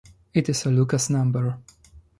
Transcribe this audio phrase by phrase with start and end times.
[0.33, 1.59] It is a Lucas number.